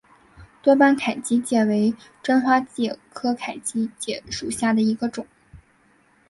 [0.63, 1.93] 多斑凯基介为
[2.23, 5.27] 真花介科凯基介属下的一个种。